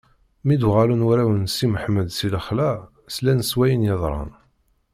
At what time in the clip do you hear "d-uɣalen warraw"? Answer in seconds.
0.61-1.29